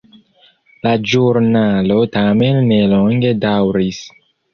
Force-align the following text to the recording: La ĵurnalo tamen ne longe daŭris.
La 0.85 0.93
ĵurnalo 1.11 1.97
tamen 2.15 2.57
ne 2.71 2.79
longe 2.95 3.35
daŭris. 3.45 4.01